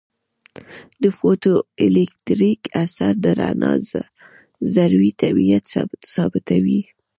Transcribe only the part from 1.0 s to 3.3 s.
د فوټو الیټکریک اثر د